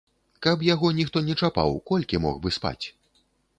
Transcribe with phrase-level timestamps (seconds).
[0.45, 2.85] Каб яго ніхто не чапаў, колькі мог бы спаць?